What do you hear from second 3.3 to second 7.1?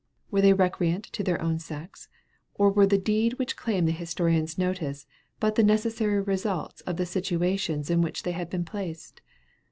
which claim the historian's notice but the necessary results of the